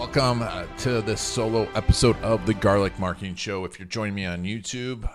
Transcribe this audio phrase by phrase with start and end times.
[0.00, 3.66] Welcome uh, to this solo episode of the Garlic Marketing Show.
[3.66, 5.08] If you're joining me on YouTube,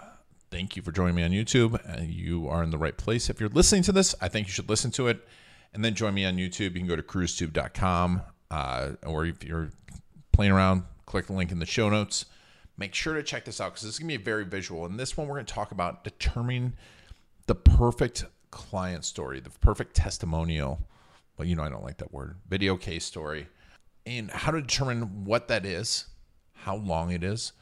[0.52, 1.74] thank you for joining me on YouTube.
[1.90, 3.28] Uh, you are in the right place.
[3.28, 5.28] If you're listening to this, I think you should listen to it
[5.74, 6.74] and then join me on YouTube.
[6.76, 8.22] You can go to cruisetube.com
[8.52, 9.72] uh, or if you're
[10.32, 12.26] playing around, click the link in the show notes.
[12.78, 14.86] Make sure to check this out because this is going to be very visual.
[14.86, 16.74] And this one, we're going to talk about determining
[17.48, 20.80] the perfect client story, the perfect testimonial.
[21.40, 22.36] Well, you know, I don't like that word.
[22.48, 23.48] Video case story
[24.06, 26.06] and how to determine what that is,
[26.54, 27.54] how long it is,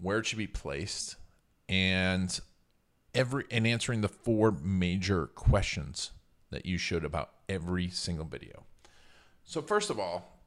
[0.00, 1.16] where it should be placed,
[1.68, 2.40] and
[3.14, 6.12] every and answering the four major questions
[6.50, 8.64] that you should about every single video.
[9.44, 10.38] So first of all,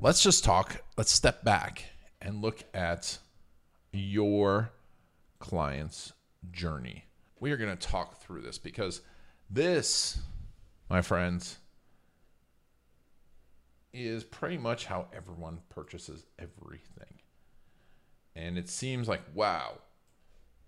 [0.00, 1.84] let's just talk, let's step back
[2.20, 3.18] and look at
[3.92, 4.70] your
[5.38, 6.12] client's
[6.50, 7.04] journey.
[7.40, 9.02] We are going to talk through this because
[9.50, 10.18] this,
[10.90, 11.58] my friends,
[14.06, 17.20] is pretty much how everyone purchases everything.
[18.36, 19.78] And it seems like, wow,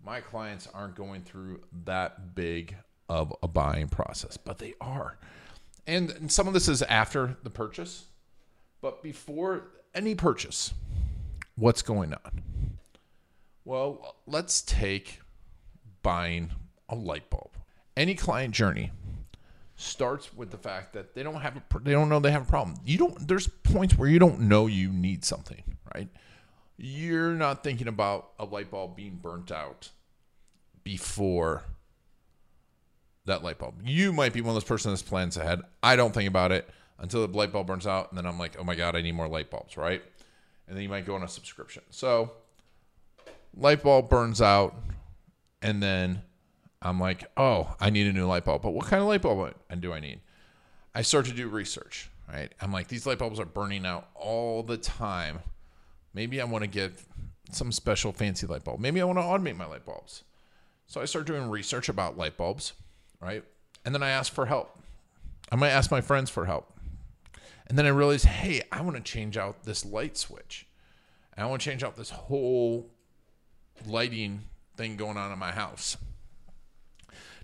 [0.04, 2.76] my clients aren't going through that big
[3.08, 5.18] of a buying process, but they are.
[5.86, 8.06] And, and some of this is after the purchase,
[8.80, 10.72] but before any purchase,
[11.56, 12.42] what's going on?
[13.64, 15.20] Well, let's take
[16.02, 16.50] buying
[16.88, 17.50] a light bulb.
[17.96, 18.92] Any client journey
[19.80, 22.50] starts with the fact that they don't have a they don't know they have a
[22.50, 22.76] problem.
[22.84, 25.62] You don't there's points where you don't know you need something,
[25.94, 26.08] right?
[26.76, 29.90] You're not thinking about a light bulb being burnt out
[30.84, 31.64] before
[33.24, 33.80] that light bulb.
[33.84, 35.60] You might be one of those persons that plans ahead.
[35.82, 38.56] I don't think about it until the light bulb burns out and then I'm like,
[38.58, 40.02] "Oh my god, I need more light bulbs," right?
[40.69, 41.82] And then you might go on a subscription.
[41.90, 42.32] So
[43.56, 44.74] light bulb burns out
[45.62, 46.22] and then
[46.82, 48.62] I'm like, oh, I need a new light bulb.
[48.62, 50.20] But what kind of light bulb and do I need?
[50.94, 52.50] I start to do research, right?
[52.60, 55.40] I'm like, these light bulbs are burning out all the time.
[56.14, 56.92] Maybe I want to get
[57.52, 58.80] some special fancy light bulb.
[58.80, 60.24] Maybe I want to automate my light bulbs.
[60.86, 62.72] So I start doing research about light bulbs,
[63.20, 63.44] right?
[63.84, 64.76] And then I ask for help.
[65.52, 66.72] I might ask my friends for help.
[67.69, 70.66] And then I realize, hey, I want to change out this light switch.
[71.36, 72.90] And I want to change out this whole
[73.86, 74.40] lighting
[74.76, 75.96] thing going on in my house.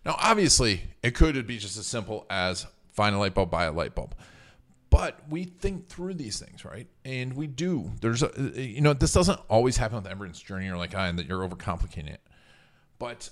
[0.06, 3.72] Now, obviously, it could be just as simple as find a light bulb, buy a
[3.72, 4.14] light bulb.
[4.88, 6.86] But we think through these things, right?
[7.04, 7.90] And we do.
[8.00, 10.66] There's a, you know, this doesn't always happen with everyone's journey.
[10.66, 12.20] You're like, I, and that you're overcomplicating it.
[13.00, 13.30] But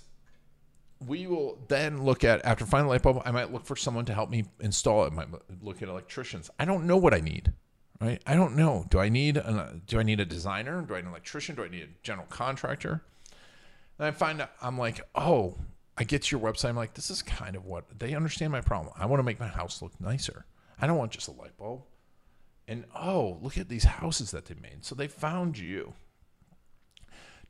[1.06, 3.22] we will then look at after finding a light bulb.
[3.24, 5.12] I might look for someone to help me install it.
[5.12, 5.28] I might
[5.62, 6.50] look at electricians.
[6.58, 7.52] I don't know what I need,
[8.00, 8.20] right?
[8.26, 8.84] I don't know.
[8.90, 10.82] Do I need a, do I need a designer?
[10.82, 11.54] Do I need an electrician?
[11.54, 13.04] Do I need a general contractor?
[13.96, 15.56] And I find I'm like, oh,
[15.96, 16.70] I get to your website.
[16.70, 18.92] I'm like, this is kind of what they understand my problem.
[18.98, 20.44] I want to make my house look nicer.
[20.80, 21.82] I don't want just a light bulb.
[22.66, 24.84] And oh, look at these houses that they made.
[24.84, 25.92] So they found you.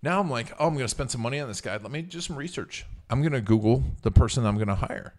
[0.02, 1.76] Now I'm like, oh, I'm going to spend some money on this guy.
[1.76, 2.84] Let me do some research.
[3.08, 5.14] I'm going to Google the person I'm going to hire.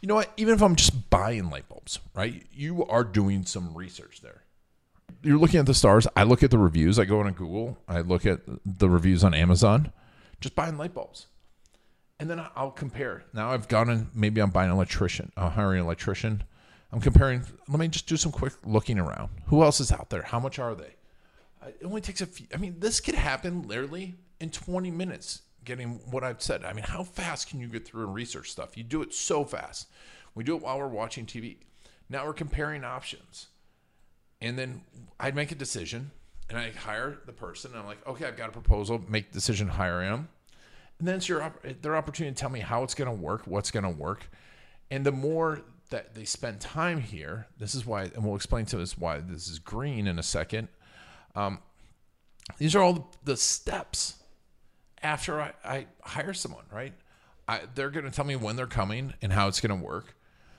[0.00, 0.32] You know what?
[0.36, 2.44] Even if I'm just buying light bulbs, right?
[2.52, 4.42] You are doing some research there.
[5.22, 6.06] You're looking at the stars.
[6.16, 6.98] I look at the reviews.
[6.98, 7.78] I go on Google.
[7.88, 9.92] I look at the reviews on Amazon.
[10.40, 11.26] Just buying light bulbs
[12.20, 13.24] and then I'll compare.
[13.32, 16.42] Now I've gone and maybe I'm buying an electrician, uh, hiring an electrician.
[16.92, 17.44] I'm comparing.
[17.68, 19.30] Let me just do some quick looking around.
[19.46, 20.22] Who else is out there?
[20.22, 20.94] How much are they?
[21.66, 22.46] It only takes a few.
[22.54, 25.42] I mean, this could happen literally in 20 minutes.
[25.64, 26.64] Getting what I've said.
[26.64, 28.76] I mean, how fast can you get through and research stuff?
[28.76, 29.88] You do it so fast.
[30.34, 31.58] We do it while we're watching TV.
[32.08, 33.48] Now we're comparing options,
[34.40, 34.80] and then
[35.20, 36.12] I'd make a decision,
[36.48, 37.72] and I hire the person.
[37.76, 39.04] I'm like, okay, I've got a proposal.
[39.08, 40.28] Make decision, hire him
[40.98, 41.52] and then it's your
[41.82, 44.28] their opportunity to tell me how it's going to work, what's going to work,
[44.90, 48.80] and the more that they spend time here, this is why, and we'll explain to
[48.80, 50.68] us why this is green in a second.
[51.34, 51.60] Um,
[52.58, 54.16] these are all the steps
[55.02, 56.92] after I, I hire someone, right?
[57.46, 60.14] I, they're going to tell me when they're coming and how it's going to work.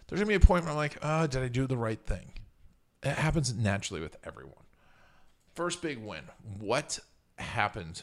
[0.07, 1.99] There's going to be a point where I'm like, oh, did I do the right
[1.99, 2.31] thing?
[3.03, 4.63] It happens naturally with everyone.
[5.53, 6.23] First big win.
[6.57, 6.99] What
[7.37, 8.01] happened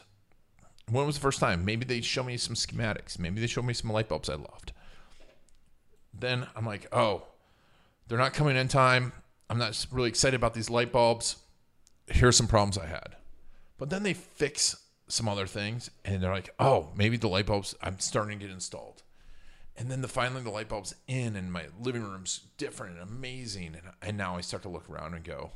[0.89, 1.65] when was the first time?
[1.65, 3.19] Maybe they show me some schematics.
[3.19, 4.71] Maybe they show me some light bulbs I loved.
[6.13, 7.23] Then I'm like, oh,
[8.07, 9.11] they're not coming in time.
[9.49, 11.37] I'm not really excited about these light bulbs.
[12.07, 13.15] Here's some problems I had.
[13.77, 17.75] But then they fix some other things and they're like, oh, maybe the light bulbs,
[17.81, 19.03] I'm starting to get installed.
[19.75, 23.75] And then the finally the light bulb's in and my living room's different and amazing.
[23.75, 25.51] And, and now I start to look around and go,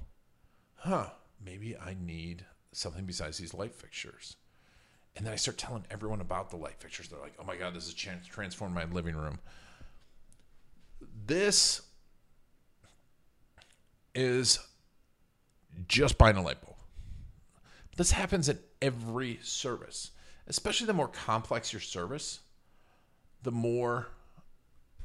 [0.75, 1.07] huh,
[1.43, 4.35] maybe I need something besides these light fixtures.
[5.15, 7.09] And then I start telling everyone about the light fixtures.
[7.09, 9.39] They're like, oh my God, this has transformed my living room.
[11.25, 11.81] This
[14.15, 14.59] is
[15.87, 16.75] just buying a light bulb.
[17.97, 20.11] This happens in every service,
[20.47, 22.39] especially the more complex your service,
[23.43, 24.07] the more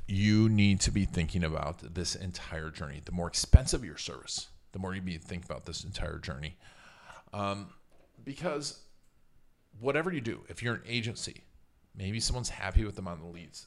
[0.07, 3.03] you need to be thinking about this entire journey.
[3.05, 6.57] The more expensive your service, the more you need to think about this entire journey.
[7.33, 7.71] Um,
[8.25, 8.81] because
[9.81, 11.45] whatever you do, if you're an agency,
[11.95, 13.67] maybe someone's happy with the amount of leads,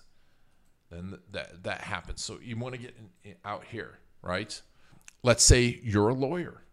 [0.90, 2.24] then that that happens.
[2.24, 4.60] So you want to get in, out here, right?
[5.24, 6.64] Let's say you're a lawyer.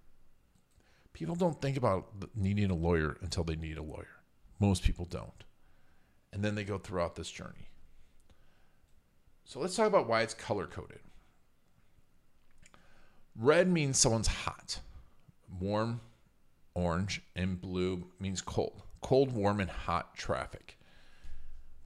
[1.13, 4.21] People don't think about needing a lawyer until they need a lawyer.
[4.61, 5.45] Most people don't.
[6.33, 7.69] And then they go throughout this journey.
[9.45, 11.01] So let's talk about why it's color coded.
[13.35, 14.81] Red means someone's hot,
[15.61, 16.01] warm,
[16.75, 18.83] orange, and blue means cold.
[19.07, 20.77] Cold, warm, and hot traffic.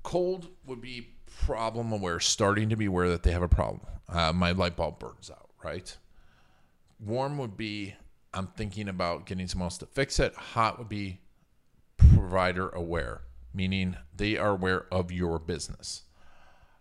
[0.03, 1.09] Cold would be
[1.45, 3.83] problem aware, starting to be aware that they have a problem.
[4.09, 5.95] Uh, my light bulb burns out, right?
[6.99, 7.95] Warm would be
[8.33, 10.35] I'm thinking about getting someone else to fix it.
[10.35, 11.21] Hot would be
[11.99, 13.21] provider aware,
[13.53, 16.05] meaning they are aware of your business.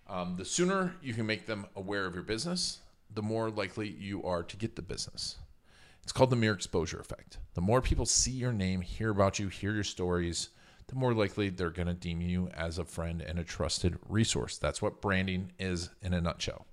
[0.08, 2.80] Um, the sooner you can make them aware of your business,
[3.14, 5.36] the more likely you are to get the business.
[6.10, 7.38] It's called the mere exposure effect.
[7.54, 10.50] The more people see your name, hear about you, hear your stories,
[10.88, 14.58] the more likely they're going to deem you as a friend and a trusted resource.
[14.58, 16.66] That's what branding is in a nutshell.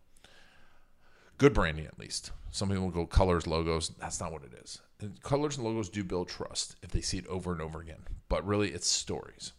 [1.37, 2.31] Good branding, at least.
[2.51, 3.91] Some people go colors, logos.
[3.99, 4.81] That's not what it is.
[5.01, 8.05] And colors and logos do build trust if they see it over and over again,
[8.31, 9.53] but really it's stories.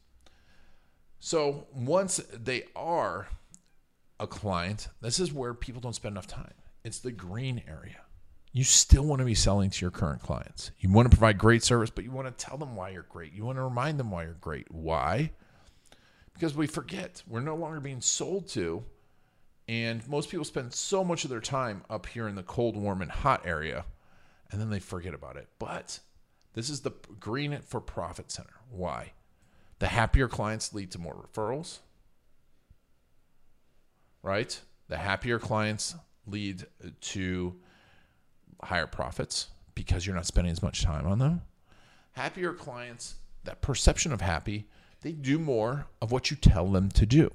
[1.19, 3.27] So once they are
[4.19, 6.55] a client, this is where people don't spend enough time.
[6.83, 7.97] It's the green area.
[8.57, 10.71] You still want to be selling to your current clients.
[10.79, 13.31] You want to provide great service, but you want to tell them why you're great.
[13.31, 14.65] You want to remind them why you're great.
[14.71, 15.29] Why?
[16.33, 18.83] Because we forget we're no longer being sold to.
[19.67, 23.03] And most people spend so much of their time up here in the cold, warm,
[23.03, 23.85] and hot area,
[24.51, 25.47] and then they forget about it.
[25.59, 25.99] But
[26.53, 28.55] this is the green for profit center.
[28.71, 29.11] Why?
[29.77, 31.77] The happier clients lead to more referrals,
[34.23, 34.59] right?
[34.87, 35.93] The happier clients
[36.25, 37.59] lead uh, to
[38.63, 41.41] higher profits because you're not spending as much time on them.
[42.13, 44.67] Happier clients, that perception of happy,
[45.01, 47.31] they do more of what you tell them to do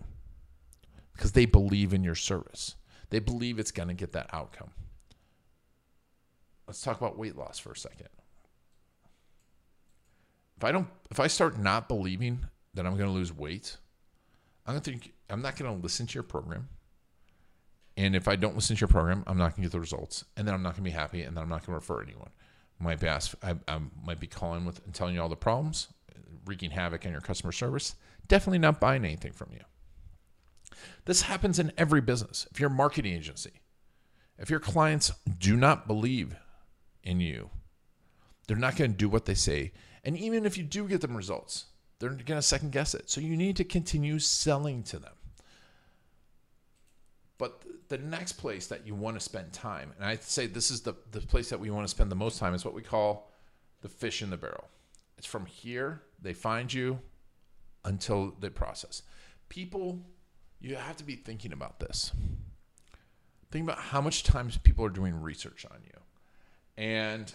[1.12, 2.74] because they believe in your service.
[3.10, 4.70] They believe it's going to get that outcome.
[6.66, 8.08] Let's talk about weight loss for a second.
[10.56, 13.76] If I don't if I start not believing that I'm going to lose weight,
[14.66, 16.68] I'm going to think I'm not going to listen to your program.
[17.96, 20.24] And if I don't listen to your program, I'm not going to get the results,
[20.36, 22.02] and then I'm not going to be happy, and then I'm not going to refer
[22.02, 22.30] anyone.
[22.78, 25.88] Might be asked, I, I might be calling with and telling you all the problems,
[26.46, 27.94] wreaking havoc on your customer service.
[28.26, 29.60] Definitely not buying anything from you.
[31.04, 32.48] This happens in every business.
[32.50, 33.60] If you're a marketing agency,
[34.38, 36.34] if your clients do not believe
[37.04, 37.50] in you,
[38.46, 39.72] they're not going to do what they say.
[40.02, 41.66] And even if you do get them results,
[41.98, 43.08] they're going to second guess it.
[43.10, 45.12] So you need to continue selling to them.
[47.42, 50.82] But the next place that you want to spend time, and I'd say this is
[50.82, 53.32] the, the place that we want to spend the most time, is what we call
[53.80, 54.68] the fish in the barrel.
[55.18, 57.00] It's from here, they find you
[57.84, 59.02] until they process.
[59.48, 59.98] People,
[60.60, 62.12] you have to be thinking about this.
[63.50, 65.98] Think about how much times people are doing research on you.
[66.76, 67.34] And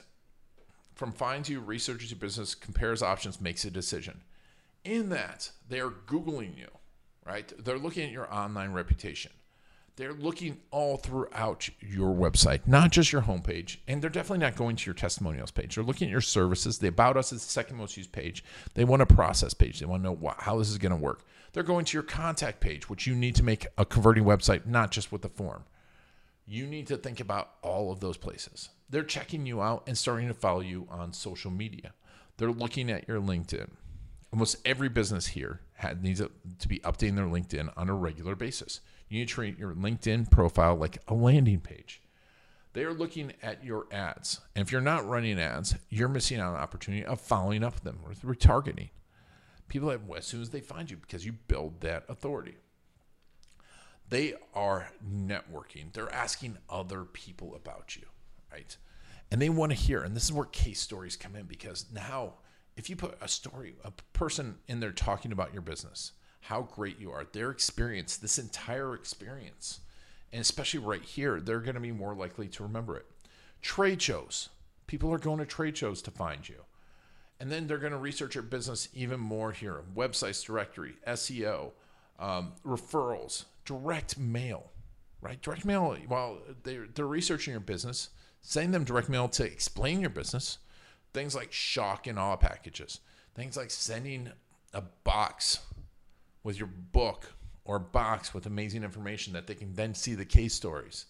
[0.96, 4.22] from finds you, researches your business, compares options, makes a decision.
[4.86, 6.70] In that, they are Googling you,
[7.26, 7.52] right?
[7.60, 9.34] They're looking at your online reputation.
[9.98, 13.78] They're looking all throughout your website, not just your homepage.
[13.88, 15.76] And they're definitely not going to your testimonials page.
[15.76, 16.78] They're looking at your services.
[16.78, 18.44] The About Us is the second most used page.
[18.76, 19.80] They want a process page.
[19.80, 21.24] They want to know how this is going to work.
[21.52, 24.92] They're going to your contact page, which you need to make a converting website, not
[24.92, 25.64] just with the form.
[26.46, 28.70] You need to think about all of those places.
[28.90, 31.94] They're checking you out and starting to follow you on social media.
[32.38, 33.72] They're looking at your LinkedIn.
[34.32, 35.62] Almost every business here
[36.02, 38.82] needs to be updating their LinkedIn on a regular basis.
[39.10, 42.02] You need to treat your LinkedIn profile like a landing page.
[42.74, 44.42] They are looking at your ads.
[44.56, 47.76] And if you're not running ads, you're missing out on an opportunity of following up
[47.76, 48.90] with them with retargeting.
[49.68, 52.56] People have, as soon as they find you because you build that authority.
[54.10, 55.92] They are networking.
[55.92, 58.06] They're asking other people about you,
[58.52, 58.78] right?
[59.32, 60.04] And they want to hear.
[60.04, 62.36] And this is where case stories come in because now
[62.78, 67.00] if you put a story, a person in there talking about your business, how great
[67.00, 69.80] you are, their experience, this entire experience,
[70.32, 73.06] and especially right here, they're going to be more likely to remember it.
[73.62, 74.50] Trade shows.
[74.86, 76.64] People are going to trade shows to find you.
[77.40, 79.84] And then they're going to research your business even more here.
[79.96, 81.72] Websites, directory, SEO,
[82.20, 84.72] um, referrals, direct mail,
[85.22, 85.42] right?
[85.42, 88.10] Direct mail, while they're, they're researching your business,
[88.42, 90.58] sending them direct mail to explain your business,
[91.14, 93.02] things like shock and awe packages,
[93.36, 94.32] things like sending
[94.74, 95.60] a box
[96.48, 97.34] with your book
[97.66, 101.06] or box with amazing information that they can then see the case stories.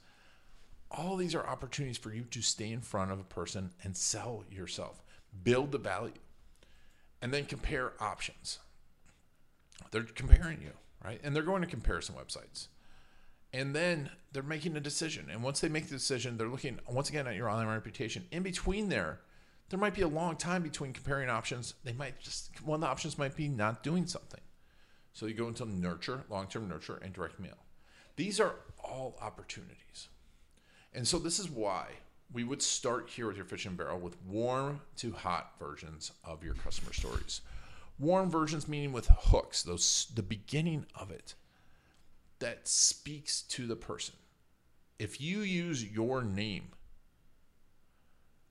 [0.89, 4.44] All these are opportunities for you to stay in front of a person and sell
[4.50, 5.03] yourself,
[5.44, 6.15] build the value,
[7.22, 8.58] and then compare options.
[9.91, 10.72] They're comparing you,
[11.06, 11.22] right?
[11.24, 12.70] And they're going to comparison websites.
[13.53, 15.27] And then they're making a decision.
[15.32, 18.25] And once they make the decision, they're looking once again at your online reputation.
[18.32, 19.20] In between there,
[19.70, 21.75] there might be a long time between comparing options.
[21.84, 24.41] They might just, one of the options might be not doing something.
[25.17, 27.57] So you go into nurture, long term nurture, and direct mail.
[28.17, 30.09] These are all opportunities.
[30.93, 31.88] And so this is why
[32.31, 36.43] we would start here with your fish and barrel with warm to hot versions of
[36.43, 37.41] your customer stories.
[37.97, 41.33] Warm versions meaning with hooks, those the beginning of it
[42.38, 44.13] that speaks to the person.
[45.00, 46.74] If you use your name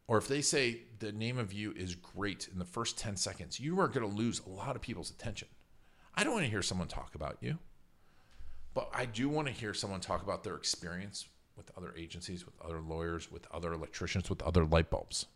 [0.08, 3.61] or if they say the name of you is great in the first 10 seconds,
[3.61, 5.46] you are going to lose a lot of people's attention.
[6.16, 7.58] I don't want to hear someone talk about you,
[8.75, 12.54] but I do want to hear someone talk about their experience with other agencies, with
[12.64, 15.26] other lawyers, with other electricians, with other light bulbs.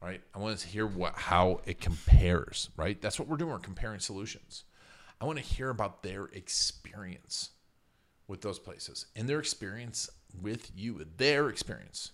[0.00, 0.20] Right?
[0.34, 3.00] I want to hear what how it compares, right?
[3.00, 3.50] That's what we're doing.
[3.50, 4.64] We're comparing solutions.
[5.20, 7.50] I want to hear about their experience
[8.28, 12.12] with those places and their experience with you, their experience.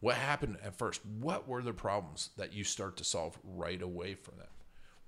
[0.00, 1.04] What happened at first?
[1.06, 4.48] What were the problems that you start to solve right away from them?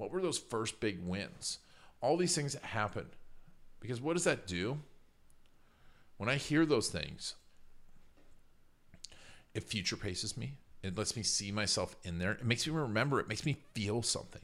[0.03, 1.61] What were those first big wins?
[2.01, 3.07] All these things that happen.
[3.79, 4.81] Because what does that do?
[6.17, 7.37] When I hear those things,
[9.55, 10.55] it future paces me.
[10.83, 12.33] It lets me see myself in there.
[12.33, 13.21] It makes me remember.
[13.21, 14.43] It makes me feel something.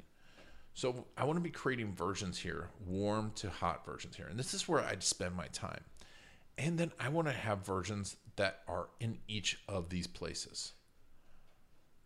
[0.74, 4.28] So I want to be creating versions here, warm to hot versions here.
[4.30, 5.82] And this is where I'd spend my time.
[6.56, 10.74] And then I want to have versions that are in each of these places.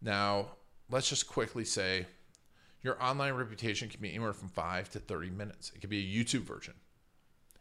[0.01, 0.53] Now,
[0.91, 2.07] let's just quickly say
[2.83, 5.73] your online reputation can be anywhere from five to 30 minutes.
[5.75, 6.75] It could be a YouTube version.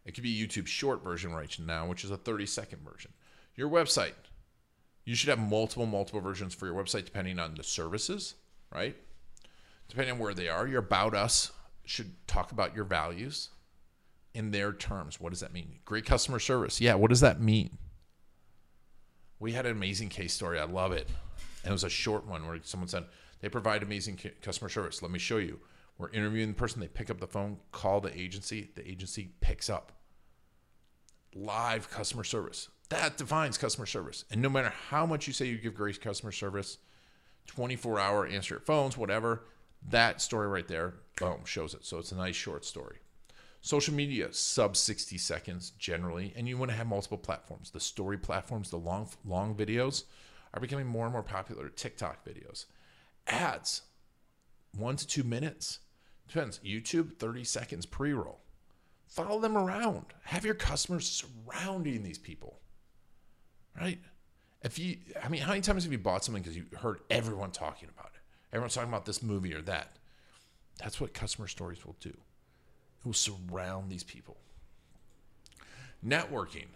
[0.06, 3.12] It could be a YouTube short version right now, which is a 30 second version.
[3.56, 4.14] Your website,
[5.06, 8.36] you should have multiple, multiple versions for your website depending on the services,
[8.74, 8.96] right?
[9.88, 10.68] Depending on where they are.
[10.68, 11.52] Your About Us
[11.86, 13.50] should talk about your values
[14.34, 15.20] in their terms.
[15.20, 15.80] What does that mean?
[15.86, 16.82] Great customer service.
[16.82, 17.78] Yeah, what does that mean?
[19.40, 20.60] We had an amazing case story.
[20.60, 21.08] I love it.
[21.64, 23.06] And it was a short one where someone said,
[23.42, 25.02] they provide amazing customer service.
[25.02, 25.60] Let me show you.
[25.98, 26.80] We're interviewing the person.
[26.80, 28.72] They pick up the phone, call the agency.
[28.76, 29.92] The agency picks up.
[31.36, 32.70] Live customer service.
[32.90, 34.26] That defines customer service.
[34.32, 36.78] And no matter how much you say you give great customer service,
[37.48, 39.46] 24 hour answer your phones, whatever,
[39.90, 41.86] that story right there, boom, shows it.
[41.86, 42.98] So it's a nice short story.
[43.62, 47.72] Social media, sub 60 seconds generally, and you want to have multiple platforms.
[47.72, 50.04] The story platforms, the long long videos
[50.54, 51.70] are becoming more and more popular.
[51.70, 52.66] TikTok videos
[53.32, 53.82] ads,
[54.78, 55.80] one to two minutes.
[56.28, 56.60] Depends.
[56.66, 58.40] YouTube, 30 seconds pre roll.
[59.08, 60.06] Follow them around.
[60.24, 62.60] Have your customers surrounding these people.
[63.80, 64.00] Right?
[64.64, 67.52] If you, I mean, how many times have you bought something because you heard everyone
[67.52, 68.22] talking about it?
[68.54, 69.98] Everyone's talking about this movie or that.
[70.80, 72.10] That's what customer stories will do.
[72.10, 74.38] It will surround these people.
[76.06, 76.68] Networking,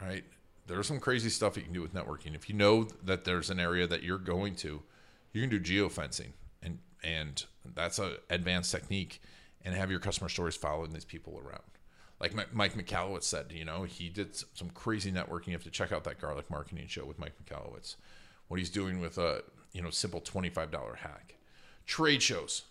[0.00, 0.24] right?
[0.66, 2.34] There's some crazy stuff you can do with networking.
[2.34, 4.82] If you know that there's an area that you're going to,
[5.32, 6.32] you can do geofencing
[6.62, 7.44] and and
[7.74, 9.20] that's a advanced technique
[9.64, 11.62] and have your customer stories following these people around.
[12.20, 15.48] Like mike michalowicz said you know he did some crazy networking.
[15.48, 17.96] You have to check out that garlic marketing show with mike michalowicz
[18.48, 19.42] what he's doing with a
[19.72, 21.36] you know simple $25 hack.
[21.86, 22.64] Trade shows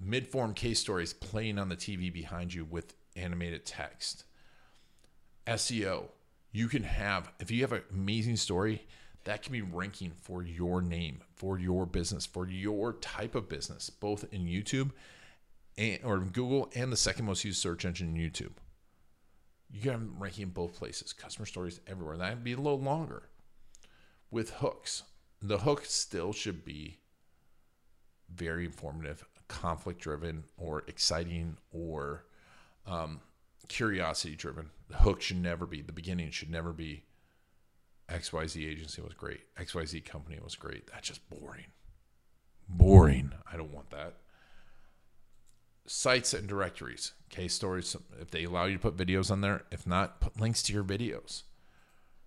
[0.00, 4.24] mid-form case stories playing on the tv behind you with animated text.
[5.46, 6.08] Seo
[6.52, 8.86] you can have if you have an amazing story
[9.24, 13.90] that can be ranking for your name, for your business, for your type of business,
[13.90, 14.90] both in YouTube
[15.76, 18.52] and, or Google and the second most used search engine, in YouTube.
[19.70, 22.16] You got them ranking in both places, customer stories everywhere.
[22.16, 23.30] That'd be a little longer.
[24.30, 25.02] With hooks,
[25.40, 26.98] the hook still should be
[28.32, 32.26] very informative, conflict driven, or exciting, or
[32.86, 33.20] um,
[33.68, 34.70] curiosity driven.
[34.88, 37.04] The hook should never be, the beginning should never be
[38.08, 39.40] XYZ agency was great.
[39.56, 40.86] XYZ company was great.
[40.88, 41.66] That's just boring.
[42.68, 43.32] Boring.
[43.50, 44.14] I don't want that.
[45.86, 49.64] Sites and directories, case stories, if they allow you to put videos on there.
[49.70, 51.42] If not, put links to your videos.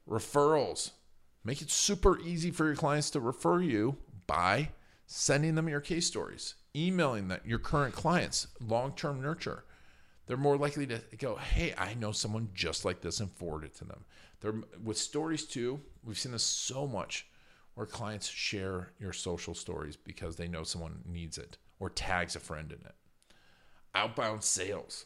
[0.07, 0.91] Referrals.
[1.43, 4.71] Make it super easy for your clients to refer you by
[5.05, 9.63] sending them your case stories, emailing that your current clients, long-term nurture.
[10.27, 13.73] They're more likely to go, "Hey, I know someone just like this," and forward it
[13.75, 14.05] to them.
[14.39, 15.81] They're with stories too.
[16.03, 17.27] We've seen this so much
[17.73, 22.39] where clients share your social stories because they know someone needs it or tags a
[22.39, 22.95] friend in it.
[23.95, 25.05] Outbound sales.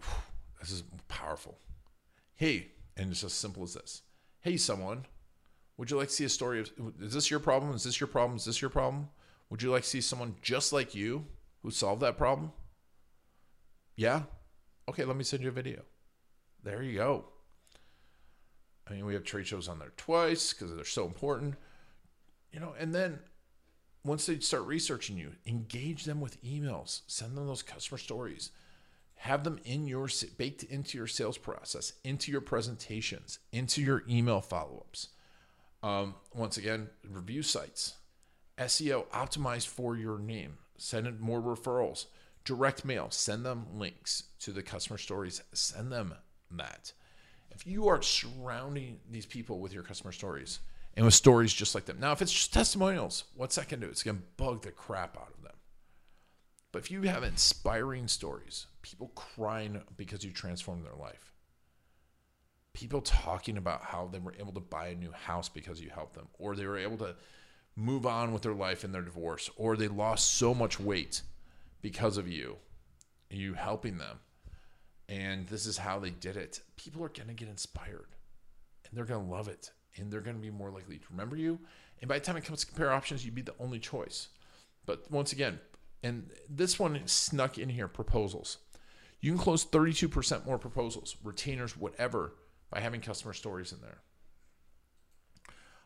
[0.60, 1.58] This is powerful.
[2.36, 4.02] Hey, and it's as simple as this.
[4.42, 5.06] Hey, someone,
[5.76, 7.74] would you like to see a story of is this your problem?
[7.74, 8.36] Is this your problem?
[8.36, 9.08] Is this your problem?
[9.50, 11.26] Would you like to see someone just like you
[11.62, 12.52] who solved that problem?
[13.96, 14.22] Yeah?
[14.88, 15.82] Okay, let me send you a video.
[16.62, 17.24] There you go.
[18.88, 21.54] I mean, we have trade shows on there twice because they're so important.
[22.52, 23.20] You know, and then
[24.04, 28.50] once they start researching you, engage them with emails, send them those customer stories,
[29.16, 34.40] have them in your baked into your sales process, into your presentations, into your email
[34.40, 35.08] follow-ups.
[35.82, 37.94] Um, once again, review sites,
[38.58, 40.58] SEO optimized for your name.
[40.76, 42.06] Send it more referrals,
[42.44, 43.08] direct mail.
[43.10, 45.42] Send them links to the customer stories.
[45.52, 46.14] Send them
[46.58, 46.92] that.
[47.50, 50.60] If you are surrounding these people with your customer stories
[50.94, 53.88] and with stories just like them, now if it's just testimonials, what's that gonna do?
[53.88, 55.56] It's gonna bug the crap out of them.
[56.72, 61.32] But if you have inspiring stories, people crying because you transformed their life,
[62.72, 66.14] people talking about how they were able to buy a new house because you helped
[66.14, 67.14] them, or they were able to
[67.76, 71.22] move on with their life in their divorce, or they lost so much weight
[71.82, 72.56] because of you,
[73.30, 74.20] you helping them,
[75.08, 76.60] and this is how they did it.
[76.76, 78.08] People are going to get inspired,
[78.84, 81.36] and they're going to love it, and they're going to be more likely to remember
[81.36, 81.58] you.
[82.00, 84.28] And by the time it comes to compare options, you'd be the only choice.
[84.86, 85.60] But once again,
[86.02, 88.58] and this one snuck in here proposals.
[89.20, 92.34] You can close 32% more proposals, retainers, whatever,
[92.70, 93.98] by having customer stories in there.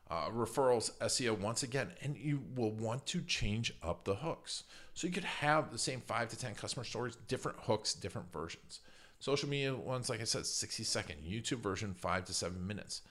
[0.09, 4.63] Uh, referrals, SEO, once again, and you will want to change up the hooks.
[4.95, 8.81] So you could have the same five to 10 customer stories, different hooks, different versions.
[9.19, 11.17] Social media ones, like I said, 60 second.
[11.27, 13.03] YouTube version, five to seven minutes.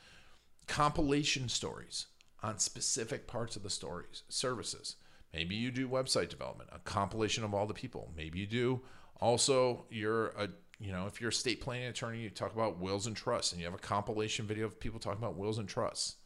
[0.68, 2.08] Compilation stories
[2.44, 4.96] on specific parts of the stories, services.
[5.34, 8.13] Maybe you do website development, a compilation of all the people.
[8.15, 8.82] Maybe you do
[9.20, 10.48] also, you're a uh,
[10.80, 13.62] you know, if you're a state planning attorney, you talk about wills and trusts, and
[13.62, 16.18] you have a compilation video of people talking about wills and trusts.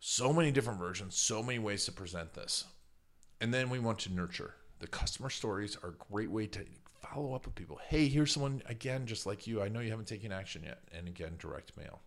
[0.00, 2.64] So many different versions, so many ways to present this.
[3.40, 4.54] And then we want to nurture.
[4.80, 6.64] The customer stories are a great way to
[7.12, 7.78] follow up with people.
[7.88, 9.62] Hey, here's someone, again, just like you.
[9.62, 10.80] I know you haven't taken action yet.
[10.96, 12.00] And again, direct mail.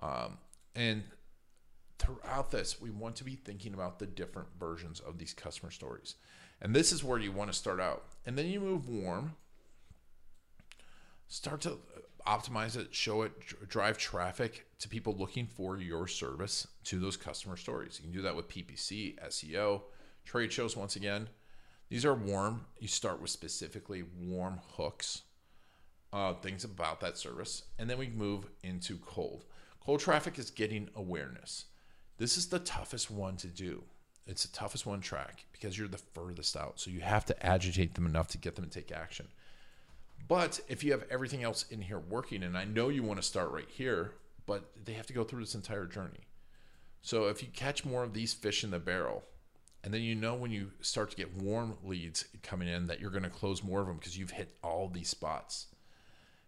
[0.00, 0.38] Um,
[0.74, 1.02] and
[1.98, 6.16] throughout this, we want to be thinking about the different versions of these customer stories.
[6.60, 8.04] And this is where you want to start out.
[8.26, 9.34] And then you move warm
[11.26, 11.78] start to
[12.26, 13.32] optimize it, show it,
[13.68, 17.98] drive traffic to people looking for your service to those customer stories.
[17.98, 19.82] You can do that with PPC, SEO,
[20.24, 20.76] trade shows.
[20.76, 21.28] Once again,
[21.88, 22.66] these are warm.
[22.78, 25.22] You start with specifically warm hooks,
[26.12, 29.44] uh, things about that service, and then we move into cold.
[29.84, 31.66] Cold traffic is getting awareness.
[32.16, 33.82] This is the toughest one to do.
[34.26, 36.80] It's the toughest one track because you're the furthest out.
[36.80, 39.28] So you have to agitate them enough to get them to take action.
[40.26, 43.26] But if you have everything else in here working, and I know you want to
[43.26, 44.12] start right here,
[44.46, 46.26] but they have to go through this entire journey.
[47.02, 49.24] So if you catch more of these fish in the barrel,
[49.84, 53.10] and then you know when you start to get warm leads coming in that you're
[53.10, 55.66] going to close more of them because you've hit all these spots.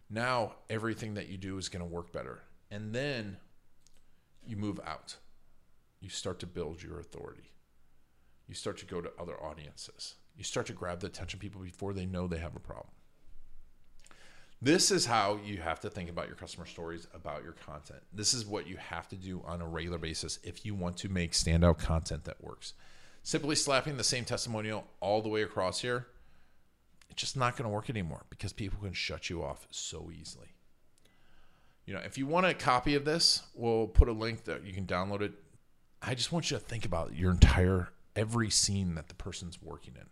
[0.09, 2.40] Now everything that you do is going to work better.
[2.70, 3.37] And then
[4.46, 5.16] you move out.
[6.01, 7.51] You start to build your authority.
[8.49, 10.14] You start to go to other audiences.
[10.35, 12.88] You start to grab the attention of people before they know they have a problem.
[14.62, 18.01] This is how you have to think about your customer stories, about your content.
[18.14, 21.11] This is what you have to do on a regular basis if you want to
[21.11, 22.72] make standout content that works.
[23.27, 26.07] Simply slapping the same testimonial all the way across here,
[27.11, 30.55] it's just not going to work anymore because people can shut you off so easily.
[31.87, 34.73] You know, if you want a copy of this, we'll put a link that you
[34.73, 35.33] can download it.
[36.01, 39.95] I just want you to think about your entire every scene that the person's working
[39.97, 40.07] in.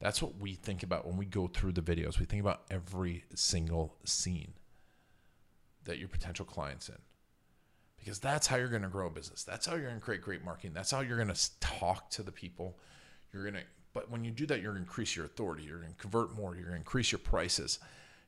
[0.00, 2.18] That's what we think about when we go through the videos.
[2.18, 4.54] We think about every single scene
[5.84, 6.96] that your potential client's in.
[8.04, 9.44] Because that's how you're going to grow a business.
[9.44, 10.72] That's how you're going to create great marketing.
[10.74, 12.78] That's how you're going to talk to the people.
[13.32, 13.62] You're going to
[13.94, 15.62] but when you do that, you're going to increase your authority.
[15.62, 16.54] You're going to convert more.
[16.54, 17.78] You're going to increase your prices.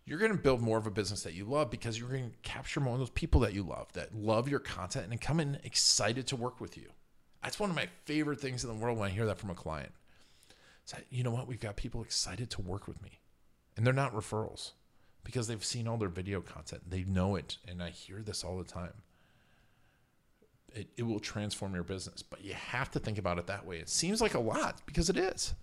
[0.04, 2.36] You're going to build more of a business that you love because you're going to
[2.48, 5.58] capture more of those people that you love, that love your content and come in
[5.64, 6.90] excited to work with you.
[7.42, 9.54] That's one of my favorite things in the world when I hear that from a
[9.54, 9.92] client.
[10.84, 11.48] So, you know what?
[11.48, 13.18] We've got people excited to work with me,
[13.76, 14.70] and they're not referrals
[15.24, 16.88] because they've seen all their video content.
[16.88, 18.92] They know it, and I hear this all the time.
[20.76, 23.78] It, it will transform your business, but you have to think about it that way.
[23.78, 25.54] It seems like a lot because it is.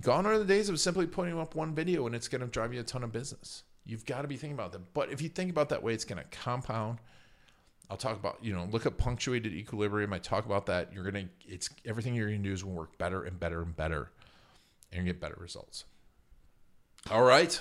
[0.00, 2.74] Gone are the days of simply putting up one video and it's going to drive
[2.74, 3.62] you a ton of business.
[3.86, 4.92] You've got to be thinking about that.
[4.92, 6.98] But if you think about that way, it's going to compound.
[7.88, 10.12] I'll talk about, you know, look at punctuated equilibrium.
[10.12, 10.92] I talk about that.
[10.92, 13.62] You're going to, it's everything you're going to do is to work better and better
[13.62, 14.10] and better
[14.92, 15.84] and get better results.
[17.10, 17.60] All right.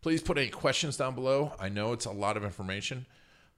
[0.00, 1.52] Please put any questions down below.
[1.60, 3.06] I know it's a lot of information.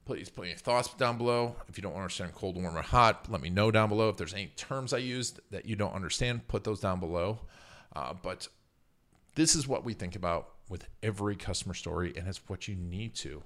[0.09, 1.55] Please put your thoughts down below.
[1.69, 4.09] If you don't understand cold, warm, or hot, let me know down below.
[4.09, 7.41] If there's any terms I used that you don't understand, put those down below.
[7.95, 8.49] Uh, but
[9.35, 13.17] this is what we think about with every customer story, and it's what you need
[13.17, 13.43] to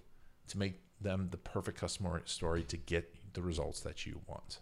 [0.47, 4.61] to make them the perfect customer story to get the results that you want.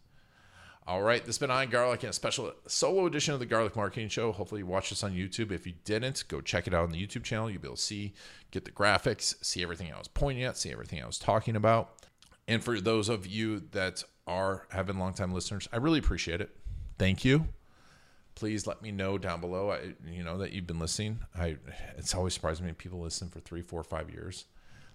[0.87, 3.77] All right, this has been Ian Garlic and a special solo edition of the Garlic
[3.77, 4.33] Marketing Show.
[4.33, 5.53] Hopefully, you watched this on YouTube.
[5.53, 7.51] If you didn't, go check it out on the YouTube channel.
[7.51, 8.15] You'll be able to see,
[8.51, 11.93] get the graphics, see everything I was pointing at, see everything I was talking about.
[12.49, 16.57] And for those of you that are have been longtime listeners, I really appreciate it.
[16.99, 17.47] Thank you.
[18.35, 19.71] Please let me know down below.
[19.71, 21.21] I, you know that you've been listening.
[21.39, 21.59] I
[21.97, 24.47] it's always surprising me people listen for three, four, five years.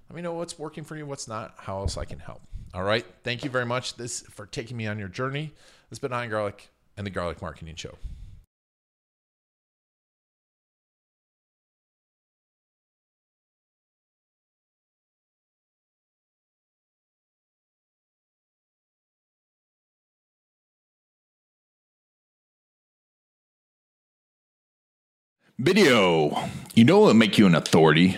[0.09, 2.41] Let me know what's working for you, what's not, how else I can help.
[2.73, 3.05] All right.
[3.23, 5.53] Thank you very much this for taking me on your journey.
[5.89, 7.95] This has been Ian Garlic and the Garlic Marketing Show.
[25.57, 26.37] Video.
[26.73, 28.17] You know it'll make you an authority.